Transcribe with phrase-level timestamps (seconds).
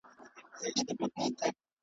[0.59, 1.53] د کښتۍ مسافر.